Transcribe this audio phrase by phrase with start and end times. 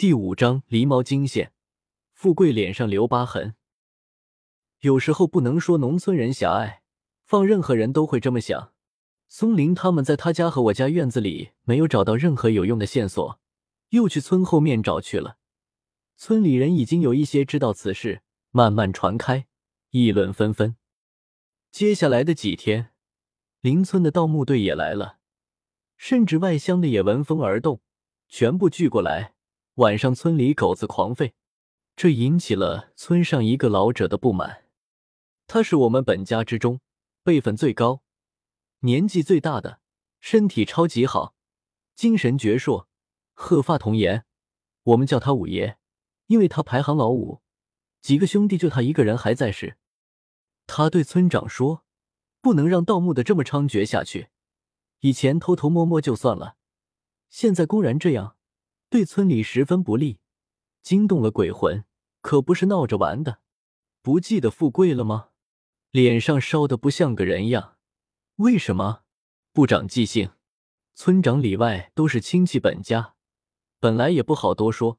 [0.00, 1.52] 第五章狸猫惊现，
[2.14, 3.54] 富贵脸上留疤痕。
[4.78, 6.80] 有时候不能说农村人狭隘，
[7.26, 8.72] 放任何人都会这么想。
[9.28, 13.38] 松林他们在他家和我家院子里没有找到任何有用的线索，
[13.90, 15.36] 又去村后面找去了。
[16.16, 18.22] 村里人已经有一些知道此事，
[18.52, 19.46] 慢慢传开，
[19.90, 20.76] 议论纷纷。
[21.70, 22.92] 接下来的几天，
[23.60, 25.18] 邻村的盗墓队也来了，
[25.98, 27.82] 甚至外乡的也闻风而动，
[28.30, 29.34] 全部聚过来。
[29.80, 31.32] 晚上，村里狗子狂吠，
[31.96, 34.66] 这引起了村上一个老者的不满。
[35.46, 36.82] 他是我们本家之中
[37.22, 38.02] 辈分最高、
[38.80, 39.80] 年纪最大的，
[40.20, 41.34] 身体超级好，
[41.94, 42.84] 精神矍铄，
[43.32, 44.26] 鹤发童颜。
[44.82, 45.78] 我们叫他五爷，
[46.26, 47.40] 因为他排行老五，
[48.02, 49.78] 几个兄弟就他一个人还在世。
[50.66, 51.84] 他对村长说
[52.42, 54.28] ：“不能让盗墓的这么猖獗下去。
[54.98, 56.56] 以前偷偷摸摸就算了，
[57.30, 58.36] 现在公然这样。”
[58.90, 60.18] 对村里十分不利，
[60.82, 61.84] 惊动了鬼魂，
[62.22, 63.38] 可不是闹着玩的。
[64.02, 65.28] 不记得富贵了吗？
[65.92, 67.76] 脸上烧的不像个人样。
[68.36, 69.02] 为什么？
[69.52, 70.32] 不长记性。
[70.96, 73.14] 村长里外都是亲戚本家，
[73.78, 74.98] 本来也不好多说。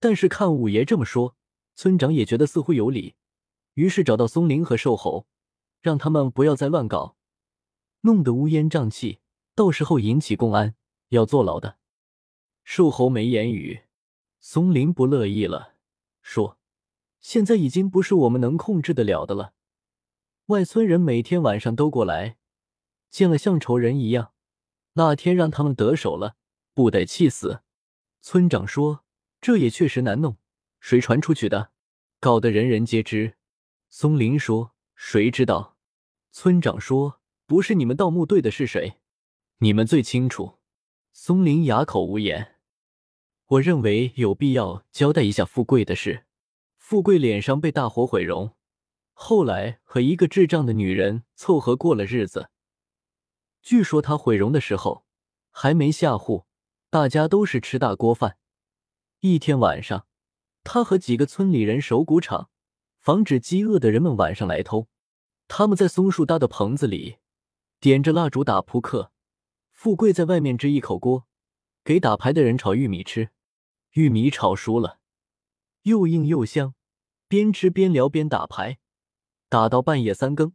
[0.00, 1.36] 但是看五爷这么说，
[1.76, 3.14] 村长也觉得似乎有理，
[3.74, 5.28] 于是找到松林和瘦猴，
[5.80, 7.16] 让他们不要再乱搞，
[8.00, 9.20] 弄得乌烟瘴气，
[9.54, 10.74] 到时候引起公安，
[11.10, 11.78] 要坐牢的。
[12.74, 13.82] 瘦猴没言语，
[14.40, 15.74] 松林不乐意了，
[16.22, 16.56] 说
[17.20, 19.52] ：“现在已经不是我们能控制得了的了。
[20.46, 22.38] 外村人每天晚上都过来，
[23.10, 24.32] 见了像仇人一样。
[24.94, 26.36] 那天让他们得手了，
[26.72, 27.60] 不得气死。”
[28.22, 29.04] 村长说
[29.42, 30.38] ：“这也确实难弄，
[30.80, 31.72] 谁传出去的？
[32.20, 33.34] 搞得人人皆知。”
[33.90, 35.76] 松林说：“谁知道？”
[36.32, 38.94] 村长说：“不是你们盗墓队的是谁？
[39.58, 40.56] 你们最清楚。”
[41.12, 42.51] 松林哑口无言。
[43.52, 46.24] 我认为有必要交代一下富贵的事。
[46.78, 48.54] 富贵脸上被大火毁容，
[49.12, 52.48] 后来和一个智障的女人凑合过了日子。
[53.60, 55.04] 据说他毁容的时候
[55.50, 56.46] 还没下户，
[56.88, 58.38] 大家都是吃大锅饭。
[59.20, 60.06] 一天晚上，
[60.64, 62.48] 他和几个村里人守谷场，
[63.00, 64.88] 防止饥饿的人们晚上来偷。
[65.46, 67.18] 他们在松树搭的棚子里
[67.78, 69.12] 点着蜡烛打扑克。
[69.70, 71.26] 富贵在外面支一口锅，
[71.84, 73.28] 给打牌的人炒玉米吃。
[73.92, 75.00] 玉米炒熟了，
[75.82, 76.74] 又硬又香，
[77.28, 78.78] 边吃边聊边打牌，
[79.50, 80.54] 打到半夜三更。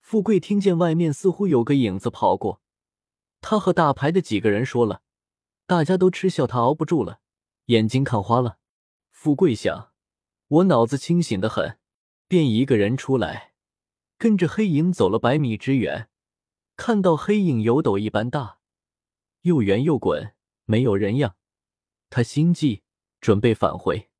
[0.00, 2.62] 富贵听见外面似乎有个影子跑过，
[3.42, 5.02] 他和打牌的几个人说了，
[5.66, 7.20] 大家都嗤笑他熬不住了，
[7.66, 8.58] 眼睛看花了。
[9.10, 9.92] 富贵想，
[10.48, 11.78] 我脑子清醒的很，
[12.26, 13.52] 便一个人出来，
[14.16, 16.08] 跟着黑影走了百米之远。
[16.76, 18.60] 看到黑影有斗一般大，
[19.42, 20.34] 又圆又滚，
[20.64, 21.36] 没有人样。
[22.14, 22.82] 他心悸，
[23.22, 24.10] 准备返回，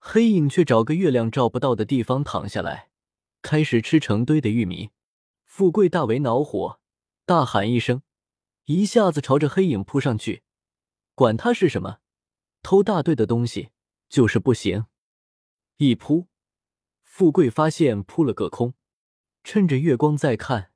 [0.00, 2.90] 黑影却找个月亮照不到的地方躺下来，
[3.40, 4.90] 开始吃成堆的玉米。
[5.44, 6.80] 富贵大为恼火，
[7.24, 8.02] 大喊一声，
[8.64, 10.42] 一下子朝着黑影扑上去。
[11.14, 11.98] 管他是什么，
[12.64, 13.68] 偷大队的东西
[14.08, 14.86] 就是不行。
[15.76, 16.26] 一扑，
[17.04, 18.74] 富贵发现扑了个空，
[19.44, 20.72] 趁着月光再看。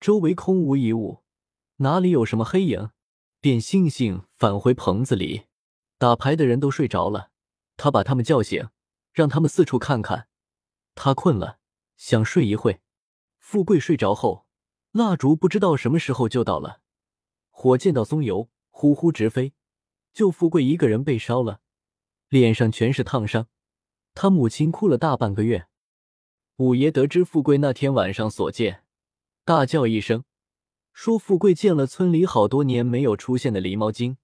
[0.00, 1.22] 周围空无一物，
[1.76, 2.90] 哪里有什么黑影？
[3.40, 5.44] 便悻悻返回棚子里。
[6.00, 7.30] 打牌的人都睡着了，
[7.76, 8.70] 他把他们叫醒，
[9.12, 10.28] 让他们四处看看。
[10.94, 11.58] 他困了，
[11.98, 12.80] 想睡一会。
[13.38, 14.46] 富贵睡着后，
[14.92, 16.80] 蜡烛不知道什么时候就到了，
[17.50, 19.52] 火见到松油，呼呼直飞。
[20.14, 21.60] 就富贵一个人被烧了，
[22.30, 23.48] 脸上全是烫伤。
[24.14, 25.66] 他母亲哭了大半个月。
[26.56, 28.84] 五爷得知富贵那天晚上所见。
[29.44, 30.24] 大叫一声，
[30.94, 34.16] 说：“富贵见了村里好多年没有出现的狸猫精，